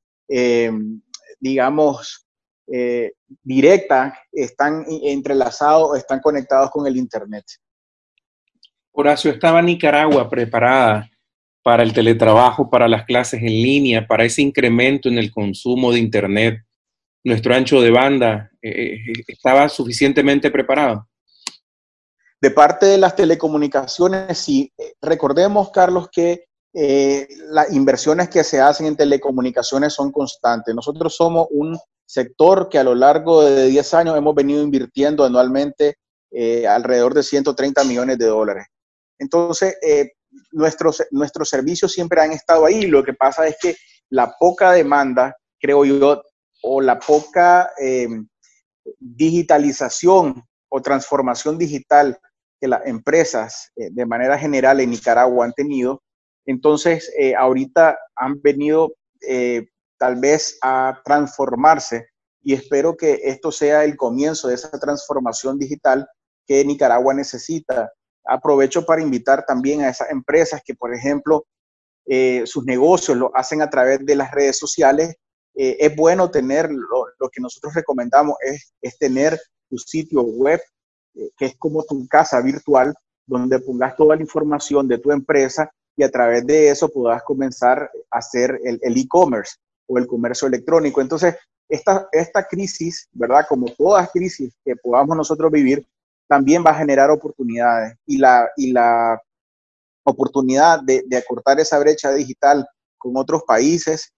digamos, 1.38 2.26
directa, 3.42 4.18
están 4.32 4.86
entrelazados, 4.88 5.98
están 5.98 6.20
conectados 6.20 6.70
con 6.70 6.86
el 6.86 6.96
Internet. 6.96 7.44
Horacio, 8.92 9.30
¿estaba 9.30 9.60
Nicaragua 9.60 10.28
preparada 10.28 11.08
para 11.62 11.82
el 11.82 11.92
teletrabajo, 11.92 12.68
para 12.68 12.88
las 12.88 13.04
clases 13.04 13.40
en 13.40 13.46
línea, 13.46 14.06
para 14.06 14.24
ese 14.24 14.42
incremento 14.42 15.08
en 15.08 15.18
el 15.18 15.30
consumo 15.30 15.92
de 15.92 15.98
Internet 15.98 16.64
nuestro 17.24 17.54
ancho 17.54 17.80
de 17.80 17.90
banda 17.90 18.50
eh, 18.60 18.94
eh, 18.94 19.24
estaba 19.28 19.68
suficientemente 19.68 20.50
preparado? 20.50 21.08
De 22.42 22.50
parte 22.50 22.86
de 22.86 22.98
las 22.98 23.16
telecomunicaciones, 23.16 24.36
sí. 24.36 24.70
Recordemos, 25.00 25.70
Carlos, 25.70 26.08
que 26.12 26.44
eh, 26.74 27.26
las 27.50 27.72
inversiones 27.72 28.28
que 28.28 28.44
se 28.44 28.60
hacen 28.60 28.86
en 28.86 28.96
telecomunicaciones 28.96 29.94
son 29.94 30.12
constantes. 30.12 30.74
Nosotros 30.74 31.14
somos 31.14 31.46
un 31.50 31.78
sector 32.04 32.68
que 32.68 32.78
a 32.78 32.84
lo 32.84 32.94
largo 32.94 33.44
de 33.44 33.68
10 33.68 33.94
años 33.94 34.18
hemos 34.18 34.34
venido 34.34 34.62
invirtiendo 34.62 35.24
anualmente 35.24 35.96
alrededor 36.68 37.12
de 37.12 37.22
130 37.22 37.84
millones 37.84 38.18
de 38.18 38.26
dólares. 38.26 38.66
Entonces, 39.18 39.76
nuestros, 40.50 41.02
nuestros 41.10 41.48
servicios 41.48 41.92
siempre 41.92 42.22
han 42.22 42.32
estado 42.32 42.66
ahí. 42.66 42.86
Lo 42.86 43.04
que 43.04 43.12
pasa 43.12 43.46
es 43.46 43.56
que 43.60 43.76
la 44.08 44.34
poca 44.38 44.72
demanda, 44.72 45.36
creo 45.60 45.84
yo, 45.84 46.22
o 46.62 46.80
la 46.80 46.98
poca 46.98 47.70
eh, 47.80 48.08
digitalización 48.98 50.42
o 50.68 50.82
transformación 50.82 51.58
digital 51.58 52.18
que 52.62 52.68
las 52.68 52.86
empresas 52.86 53.72
eh, 53.74 53.88
de 53.90 54.06
manera 54.06 54.38
general 54.38 54.78
en 54.78 54.90
Nicaragua 54.90 55.44
han 55.44 55.52
tenido, 55.52 56.02
entonces 56.46 57.12
eh, 57.18 57.34
ahorita 57.34 57.98
han 58.16 58.40
venido 58.40 58.94
tal 59.98 60.16
vez 60.16 60.58
a 60.62 61.00
transformarse 61.04 62.08
y 62.42 62.54
espero 62.54 62.96
que 62.96 63.20
esto 63.22 63.52
sea 63.52 63.84
el 63.84 63.96
comienzo 63.96 64.48
de 64.48 64.54
esa 64.54 64.70
transformación 64.80 65.58
digital 65.58 66.08
que 66.44 66.64
Nicaragua 66.64 67.14
necesita. 67.14 67.92
Aprovecho 68.24 68.84
para 68.84 69.00
invitar 69.00 69.46
también 69.46 69.82
a 69.82 69.90
esas 69.90 70.10
empresas 70.10 70.60
que, 70.64 70.74
por 70.74 70.92
ejemplo, 70.92 71.46
sus 72.46 72.64
negocios 72.64 73.16
lo 73.16 73.30
hacen 73.36 73.62
a 73.62 73.70
través 73.70 74.04
de 74.04 74.16
las 74.16 74.32
redes 74.32 74.58
sociales 74.58 75.14
eh, 75.54 75.76
es 75.80 75.94
bueno 75.94 76.30
tener, 76.30 76.70
lo, 76.70 77.28
que 77.30 77.40
nosotros 77.40 77.74
recomendamos 77.74 78.36
es, 78.80 78.98
tener 78.98 79.38
tu 79.68 79.76
sitio 79.78 80.22
web, 80.22 80.60
eh, 80.60 80.64
que 81.14 81.46
es 81.46 81.56
como 81.56 81.82
tu 81.84 82.06
casa 82.08 82.40
virtual, 82.40 82.94
donde 83.26 83.58
pongas 83.60 83.96
toda 83.96 84.16
la 84.16 84.22
información 84.22 84.88
de 84.88 84.98
tu 84.98 85.12
empresa 85.12 85.70
y 85.96 86.02
a 86.02 86.10
través 86.10 86.46
de 86.46 86.70
eso 86.70 86.88
puedas 86.88 87.22
comenzar 87.22 87.90
a 88.10 88.18
hacer 88.18 88.58
el 88.64 88.96
e-commerce 88.96 89.56
o 89.86 89.98
el 89.98 90.06
comercio 90.06 90.48
electrónico. 90.48 91.00
Entonces, 91.00 91.36
esta, 91.68 92.08
esta 92.12 92.46
crisis, 92.46 93.08
¿verdad? 93.12 93.46
Como 93.48 93.66
todas 93.66 94.10
crisis 94.10 94.52
que 94.64 94.76
podamos 94.76 95.16
nosotros 95.16 95.50
vivir, 95.50 95.86
también 96.28 96.64
va 96.64 96.70
a 96.70 96.78
generar 96.78 97.10
oportunidades 97.10 97.96
y 98.06 98.18
la, 98.18 98.48
y 98.56 98.72
la 98.72 99.20
oportunidad 100.04 100.80
de, 100.82 101.04
de 101.06 101.16
acortar 101.16 101.60
esa 101.60 101.78
brecha 101.78 102.12
digital 102.12 102.66
con 102.98 103.16
otros 103.16 103.42
países, 103.44 104.12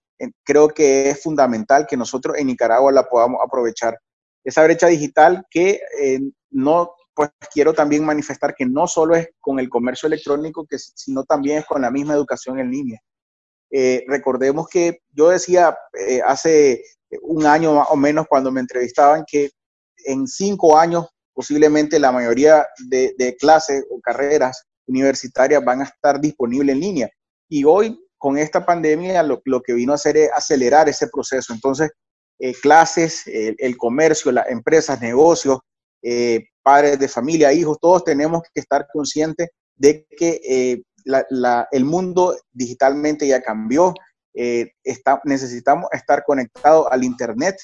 creo 0.44 0.68
que 0.68 1.10
es 1.10 1.22
fundamental 1.22 1.86
que 1.86 1.96
nosotros 1.96 2.36
en 2.38 2.46
Nicaragua 2.46 2.92
la 2.92 3.08
podamos 3.08 3.40
aprovechar. 3.44 3.98
Esa 4.44 4.62
brecha 4.62 4.86
digital 4.88 5.44
que 5.50 5.80
eh, 6.00 6.20
no, 6.50 6.92
pues 7.14 7.30
quiero 7.52 7.72
también 7.72 8.04
manifestar 8.04 8.54
que 8.54 8.66
no 8.66 8.86
solo 8.86 9.16
es 9.16 9.28
con 9.40 9.58
el 9.58 9.68
comercio 9.68 10.06
electrónico, 10.06 10.66
que, 10.66 10.76
sino 10.78 11.24
también 11.24 11.58
es 11.58 11.66
con 11.66 11.82
la 11.82 11.90
misma 11.90 12.14
educación 12.14 12.58
en 12.58 12.70
línea. 12.70 13.00
Eh, 13.70 14.04
recordemos 14.06 14.68
que 14.68 15.00
yo 15.10 15.30
decía 15.30 15.76
eh, 15.98 16.20
hace 16.24 16.84
un 17.22 17.46
año 17.46 17.74
más 17.74 17.88
o 17.90 17.96
menos 17.96 18.26
cuando 18.28 18.52
me 18.52 18.60
entrevistaban 18.60 19.24
que 19.26 19.50
en 20.04 20.26
cinco 20.26 20.76
años 20.76 21.06
posiblemente 21.32 21.98
la 21.98 22.12
mayoría 22.12 22.66
de, 22.86 23.14
de 23.18 23.34
clases 23.36 23.84
o 23.90 24.00
carreras 24.00 24.66
universitarias 24.86 25.64
van 25.64 25.80
a 25.80 25.84
estar 25.84 26.20
disponibles 26.20 26.74
en 26.74 26.80
línea. 26.80 27.10
Y 27.48 27.64
hoy 27.64 27.98
con 28.24 28.38
esta 28.38 28.64
pandemia 28.64 29.22
lo, 29.22 29.62
que 29.62 29.74
vino 29.74 29.92
a 29.92 29.96
hacer 29.96 30.16
es 30.16 30.30
acelerar 30.32 30.88
ese 30.88 31.08
proceso. 31.08 31.52
Entonces, 31.52 31.90
eh, 32.44 32.54
clases, 32.60 33.22
el 33.26 33.76
comercio, 33.78 34.30
las 34.30 34.50
empresas, 34.50 35.00
negocios, 35.00 35.60
eh, 36.02 36.48
padres 36.62 36.98
de 36.98 37.08
familia, 37.08 37.52
hijos, 37.52 37.78
todos 37.80 38.04
tenemos 38.04 38.42
que 38.52 38.60
estar 38.60 38.86
conscientes 38.92 39.48
de 39.76 40.06
que 40.16 40.40
eh, 40.46 40.82
el 41.72 41.84
mundo 41.84 42.36
digitalmente 42.52 43.26
ya 43.26 43.40
cambió. 43.40 43.94
Está, 44.34 45.20
necesitamos 45.24 45.86
estar 45.92 46.24
conectados 46.26 46.86
al 46.90 47.04
Internet, 47.04 47.56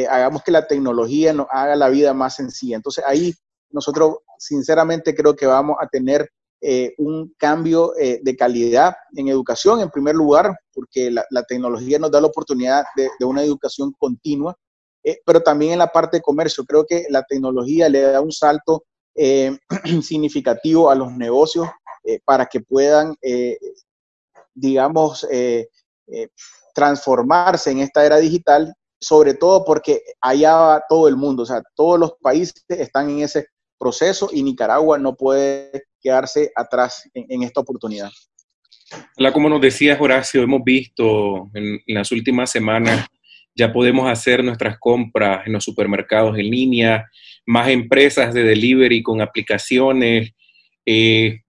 hagamos 0.10 0.44
que 0.44 0.52
la 0.52 0.66
tecnología 0.66 1.34
nos 1.34 1.48
haga 1.52 1.76
la 1.76 1.90
vida 1.90 2.14
más 2.14 2.36
sencilla. 2.36 2.78
Entonces 2.78 3.04
ahí 3.06 3.34
nosotros 3.70 4.18
sinceramente 4.38 5.14
creo 5.14 5.36
que 5.36 5.46
vamos 5.46 5.78
a 5.82 5.88
tener 5.88 6.30
eh, 6.66 6.96
un 6.98 7.36
cambio 7.38 7.94
eh, 8.00 8.22
de 8.24 8.38
calidad 8.38 8.96
en 9.18 9.28
educación, 9.28 9.82
en 9.82 9.90
primer 9.90 10.16
lugar, 10.16 10.58
porque 10.72 11.12
la, 11.12 11.44
tecnología 11.46 12.00
nos 12.00 12.10
da 12.10 12.22
la 12.22 12.28
oportunidad 12.28 12.86
de, 12.96 13.26
una 13.26 13.44
educación 13.44 13.92
continua, 14.00 14.56
eh, 15.04 15.20
pero 15.26 15.44
también 15.44 15.74
en 15.74 15.80
la 15.80 15.92
parte 15.92 16.18
de 16.18 16.24
comercio. 16.24 16.64
Creo 16.64 16.86
que 16.86 17.06
la 17.10 17.22
tecnología 17.24 17.90
le 17.90 18.00
da 18.00 18.22
un 18.22 18.32
salto 18.32 18.86
significativo 20.02 20.90
a 20.90 20.96
los 20.96 21.12
negocios 21.12 21.68
para 22.24 22.46
que 22.46 22.62
puedan, 22.62 23.14
digamos, 24.56 25.28
transformarse 26.74 27.72
en 27.72 27.80
esta 27.80 28.06
era 28.06 28.18
digital, 28.18 28.74
sobre 29.02 29.34
todo 29.34 29.66
porque 29.66 30.02
allá 30.22 30.56
va 30.56 30.84
todo 30.88 31.10
el 31.10 31.18
mundo, 31.18 31.44
o 31.44 31.46
sea, 31.46 31.62
todos 31.76 32.00
los 32.00 32.14
países 32.22 32.64
están 32.70 33.10
en 33.10 33.20
ese 33.20 33.48
proceso 33.78 34.30
y 34.32 34.44
Nicaragua 34.44 34.98
no 34.98 35.14
puede 35.16 35.84
quedarse 36.04 36.52
atrás 36.56 37.10
en, 37.14 37.44
esta 37.44 37.62
oportunidad. 37.62 38.12
como 39.34 39.50
nos 39.50 39.62
decías, 39.62 40.00
Horacio, 40.00 40.44
hemos 40.44 40.64
visto 40.64 41.50
en, 41.54 41.80
las 41.88 42.12
últimas 42.12 42.52
semanas, 42.52 43.08
ya 43.56 43.72
podemos 43.72 44.10
hacer 44.12 44.44
nuestras 44.44 44.78
compras 44.80 45.48
en 45.48 45.54
los 45.54 45.64
supermercados 45.64 46.38
en 46.38 46.50
línea, 46.50 47.10
más 47.46 47.70
empresas 47.70 48.34
de 48.34 48.44
delivery 48.44 49.02
con 49.02 49.22
aplicaciones, 49.22 50.32
eh, 50.86 51.40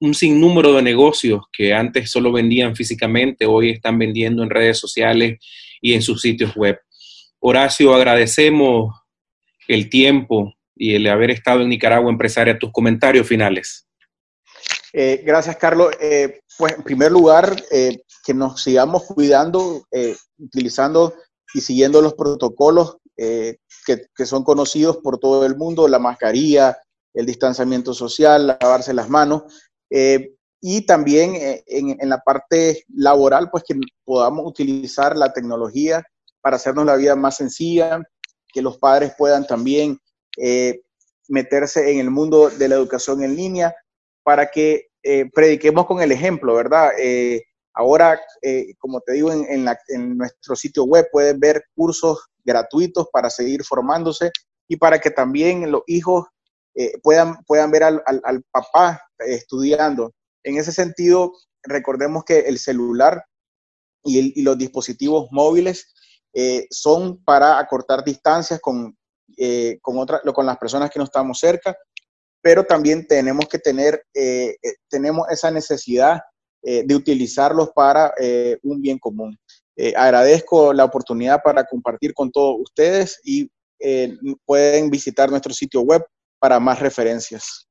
un 0.00 0.14
sinnúmero 0.14 0.74
de 0.74 0.82
negocios 0.82 1.42
que 1.52 1.72
antes 1.72 2.10
solo 2.10 2.32
vendían 2.32 2.74
físicamente, 2.74 3.46
hoy 3.46 3.70
están 3.70 3.98
vendiendo 3.98 4.42
en 4.42 4.50
redes 4.50 4.78
sociales 4.78 5.38
y 5.80 5.94
en 5.94 6.02
sus 6.02 6.20
sitios 6.20 6.54
web. 6.56 6.78
Horacio, 7.38 7.94
agradecemos 7.94 8.94
el 9.68 9.88
tiempo 9.88 10.54
y 10.74 10.94
el 10.94 11.06
haber 11.06 11.30
estado 11.30 11.62
en 11.62 11.68
Nicaragua 11.68 12.10
Empresaria. 12.10 12.58
Tus 12.58 12.72
comentarios 12.72 13.26
finales. 13.26 13.86
Eh, 14.92 15.22
gracias, 15.24 15.56
Carlos. 15.56 15.94
Eh, 16.00 16.40
pues 16.58 16.74
en 16.74 16.82
primer 16.82 17.10
lugar, 17.10 17.56
eh, 17.70 18.02
que 18.24 18.34
nos 18.34 18.62
sigamos 18.62 19.04
cuidando, 19.04 19.84
utilizando 20.38 21.14
y 21.54 21.60
siguiendo 21.60 22.00
los 22.00 22.14
protocolos 22.14 22.98
que, 23.16 23.58
que, 23.86 24.26
son 24.26 24.44
conocidos 24.44 24.98
por 24.98 25.18
todo 25.18 25.44
el 25.44 25.56
mundo, 25.56 25.88
la 25.88 25.98
mascarilla, 25.98 26.78
el 27.14 27.26
distanciamiento 27.26 27.94
social, 27.94 28.46
lavarse 28.46 28.94
las 28.94 29.08
manos. 29.08 29.42
y 30.64 30.86
también 30.86 31.34
en, 31.66 32.00
en, 32.00 32.08
la 32.08 32.18
parte 32.18 32.84
laboral, 32.94 33.50
pues 33.50 33.64
que 33.64 33.74
podamos 34.04 34.46
utilizar 34.46 35.16
la 35.16 35.32
tecnología 35.32 36.04
para 36.40 36.56
hacernos 36.56 36.86
la 36.86 36.96
vida 36.96 37.16
más 37.16 37.36
sencilla, 37.36 38.00
que 38.52 38.62
los 38.62 38.78
padres 38.78 39.12
puedan 39.18 39.46
también 39.46 39.98
meterse 41.28 41.90
en 41.90 41.98
el 41.98 42.10
mundo 42.10 42.50
de 42.50 42.68
la 42.68 42.76
educación 42.76 43.24
en 43.24 43.34
línea 43.34 43.74
para 44.22 44.50
que 44.50 44.88
eh, 45.02 45.28
prediquemos 45.34 45.86
con 45.86 46.00
el 46.00 46.12
ejemplo, 46.12 46.54
¿verdad? 46.54 46.92
Eh, 46.98 47.42
ahora, 47.74 48.20
eh, 48.40 48.74
como 48.78 49.00
te 49.00 49.14
digo, 49.14 49.32
en, 49.32 49.64
nuestro 50.16 50.54
sitio 50.54 50.84
web 50.84 51.08
pueden 51.10 51.40
ver 51.40 51.64
cursos 51.74 52.28
gratuitos 52.44 53.08
para 53.12 53.28
seguir 53.28 53.64
formándose 53.64 54.30
y 54.68 54.76
para 54.76 55.00
que 55.00 55.10
también 55.10 55.70
los 55.70 55.82
hijos 55.86 56.26
puedan, 57.02 57.36
puedan 57.44 57.70
ver 57.70 57.84
al, 57.84 58.44
papá 58.50 59.02
estudiando. 59.18 60.12
En 60.42 60.56
ese 60.56 60.72
sentido, 60.72 61.32
recordemos 61.62 62.24
que 62.24 62.40
el 62.40 62.58
celular 62.58 63.24
y, 64.02 64.42
los 64.42 64.56
dispositivos 64.56 65.28
móviles 65.30 65.92
son 66.70 67.22
para 67.24 67.58
acortar 67.58 68.02
distancias 68.02 68.60
con, 68.60 68.96
con, 69.82 70.06
con 70.06 70.46
las 70.46 70.56
personas 70.56 70.90
que 70.90 70.98
no 70.98 71.04
estamos 71.04 71.38
cerca, 71.38 71.76
pero 72.42 72.64
también 72.64 73.06
tenemos 73.06 73.46
que 73.48 73.58
tener, 73.58 74.04
eh, 74.12 74.56
eh, 74.62 74.74
tenemos 74.88 75.28
esa 75.30 75.50
necesidad 75.50 76.20
eh, 76.62 76.82
de 76.84 76.94
utilizarlos 76.94 77.70
para 77.74 78.12
un 78.62 78.82
bien 78.82 78.98
común. 78.98 79.36
agradezco 79.96 80.72
la 80.72 80.84
oportunidad 80.84 81.40
para 81.42 81.64
compartir 81.64 82.12
con 82.12 82.30
todos 82.30 82.56
ustedes 82.60 83.20
y 83.24 83.50
pueden 84.44 84.90
visitar 84.90 85.30
nuestro 85.30 85.52
sitio 85.52 85.80
web 85.80 86.04
para 86.38 86.60
más 86.60 86.78
referencias. 86.78 87.66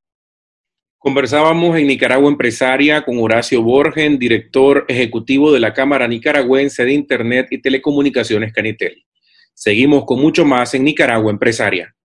Conversábamos 0.98 1.78
en 1.78 1.88
Nicaragua 1.88 2.30
Empresaria 2.30 3.04
con 3.04 3.18
Horacio 3.20 3.62
Borgen, 3.62 4.20
director 4.20 4.86
ejecutivo 4.88 5.52
de 5.52 5.60
la 5.60 5.74
Cámara 5.74 6.08
Nicaragüense 6.08 6.84
de 6.84 6.94
Internet 6.94 7.48
y 7.52 7.62
Telecomunicaciones 7.62 8.52
Canitel. 8.54 9.06
Seguimos 9.54 10.06
con 10.06 10.20
mucho 10.20 10.44
más 10.46 10.74
en 10.74 10.84
Nicaragua 10.84 11.32
Empresaria. 11.32 11.96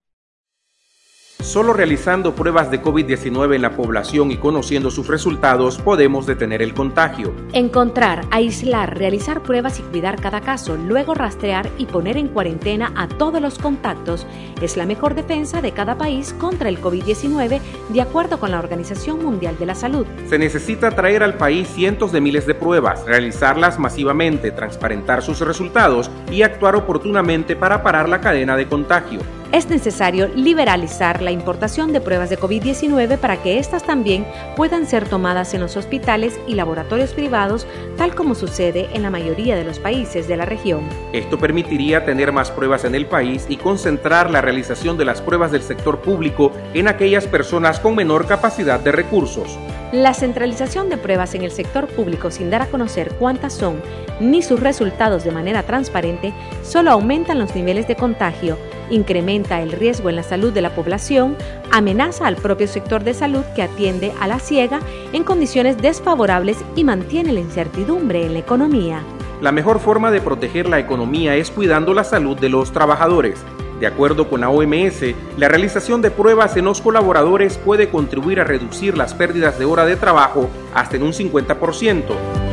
Solo 1.46 1.72
realizando 1.72 2.34
pruebas 2.34 2.72
de 2.72 2.82
COVID-19 2.82 3.54
en 3.54 3.62
la 3.62 3.76
población 3.76 4.32
y 4.32 4.36
conociendo 4.36 4.90
sus 4.90 5.06
resultados 5.06 5.78
podemos 5.78 6.26
detener 6.26 6.60
el 6.60 6.74
contagio. 6.74 7.32
Encontrar, 7.52 8.22
aislar, 8.32 8.98
realizar 8.98 9.44
pruebas 9.44 9.78
y 9.78 9.82
cuidar 9.82 10.20
cada 10.20 10.40
caso, 10.40 10.76
luego 10.76 11.14
rastrear 11.14 11.70
y 11.78 11.86
poner 11.86 12.16
en 12.16 12.26
cuarentena 12.26 12.92
a 12.96 13.06
todos 13.06 13.40
los 13.40 13.60
contactos 13.60 14.26
es 14.60 14.76
la 14.76 14.86
mejor 14.86 15.14
defensa 15.14 15.62
de 15.62 15.70
cada 15.70 15.96
país 15.96 16.32
contra 16.32 16.68
el 16.68 16.80
COVID-19 16.80 17.60
de 17.90 18.00
acuerdo 18.00 18.40
con 18.40 18.50
la 18.50 18.58
Organización 18.58 19.24
Mundial 19.24 19.56
de 19.56 19.66
la 19.66 19.76
Salud. 19.76 20.04
Se 20.28 20.40
necesita 20.40 20.90
traer 20.96 21.22
al 21.22 21.34
país 21.34 21.68
cientos 21.68 22.10
de 22.10 22.20
miles 22.20 22.48
de 22.48 22.54
pruebas, 22.56 23.06
realizarlas 23.06 23.78
masivamente, 23.78 24.50
transparentar 24.50 25.22
sus 25.22 25.38
resultados 25.38 26.10
y 26.28 26.42
actuar 26.42 26.74
oportunamente 26.74 27.54
para 27.54 27.84
parar 27.84 28.08
la 28.08 28.20
cadena 28.20 28.56
de 28.56 28.66
contagio 28.66 29.20
es 29.56 29.70
necesario 29.70 30.28
liberalizar 30.28 31.22
la 31.22 31.30
importación 31.30 31.94
de 31.94 32.02
pruebas 32.02 32.28
de 32.28 32.38
COVID-19 32.38 33.16
para 33.16 33.42
que 33.42 33.58
éstas 33.58 33.84
también 33.84 34.26
puedan 34.54 34.86
ser 34.86 35.08
tomadas 35.08 35.54
en 35.54 35.62
los 35.62 35.78
hospitales 35.78 36.38
y 36.46 36.54
laboratorios 36.54 37.14
privados, 37.14 37.66
tal 37.96 38.14
como 38.14 38.34
sucede 38.34 38.90
en 38.92 39.02
la 39.02 39.08
mayoría 39.08 39.56
de 39.56 39.64
los 39.64 39.78
países 39.78 40.28
de 40.28 40.36
la 40.36 40.44
región. 40.44 40.82
Esto 41.14 41.38
permitiría 41.38 42.04
tener 42.04 42.32
más 42.32 42.50
pruebas 42.50 42.84
en 42.84 42.94
el 42.94 43.06
país 43.06 43.46
y 43.48 43.56
concentrar 43.56 44.30
la 44.30 44.42
realización 44.42 44.98
de 44.98 45.06
las 45.06 45.22
pruebas 45.22 45.52
del 45.52 45.62
sector 45.62 46.00
público 46.00 46.52
en 46.74 46.88
aquellas 46.88 47.26
personas 47.26 47.80
con 47.80 47.94
menor 47.94 48.26
capacidad 48.26 48.78
de 48.78 48.92
recursos. 48.92 49.58
La 49.90 50.12
centralización 50.12 50.90
de 50.90 50.98
pruebas 50.98 51.34
en 51.34 51.42
el 51.42 51.50
sector 51.50 51.86
público 51.86 52.30
sin 52.30 52.50
dar 52.50 52.60
a 52.60 52.66
conocer 52.66 53.14
cuántas 53.18 53.54
son 53.54 53.80
ni 54.20 54.42
sus 54.42 54.60
resultados 54.60 55.24
de 55.24 55.30
manera 55.30 55.62
transparente 55.62 56.34
solo 56.62 56.90
aumentan 56.90 57.38
los 57.38 57.54
niveles 57.54 57.88
de 57.88 57.96
contagio, 57.96 58.58
incrementa 58.90 59.62
el 59.62 59.72
riesgo 59.72 60.10
en 60.10 60.16
la 60.16 60.22
salud 60.22 60.52
de 60.52 60.62
la 60.62 60.74
población, 60.74 61.36
amenaza 61.70 62.26
al 62.26 62.36
propio 62.36 62.68
sector 62.68 63.04
de 63.04 63.14
salud 63.14 63.44
que 63.54 63.62
atiende 63.62 64.12
a 64.20 64.26
la 64.26 64.38
ciega 64.38 64.80
en 65.12 65.24
condiciones 65.24 65.76
desfavorables 65.78 66.58
y 66.74 66.84
mantiene 66.84 67.32
la 67.32 67.40
incertidumbre 67.40 68.26
en 68.26 68.34
la 68.34 68.38
economía. 68.40 69.02
La 69.40 69.52
mejor 69.52 69.80
forma 69.80 70.10
de 70.10 70.20
proteger 70.20 70.68
la 70.68 70.78
economía 70.78 71.34
es 71.36 71.50
cuidando 71.50 71.92
la 71.92 72.04
salud 72.04 72.38
de 72.38 72.48
los 72.48 72.72
trabajadores. 72.72 73.38
De 73.80 73.86
acuerdo 73.86 74.30
con 74.30 74.40
la 74.40 74.48
OMS, 74.48 75.14
la 75.36 75.48
realización 75.48 76.00
de 76.00 76.10
pruebas 76.10 76.56
en 76.56 76.64
los 76.64 76.80
colaboradores 76.80 77.58
puede 77.58 77.90
contribuir 77.90 78.40
a 78.40 78.44
reducir 78.44 78.96
las 78.96 79.12
pérdidas 79.12 79.58
de 79.58 79.66
hora 79.66 79.84
de 79.84 79.96
trabajo 79.96 80.48
hasta 80.74 80.96
en 80.96 81.02
un 81.02 81.12
50%. 81.12 82.45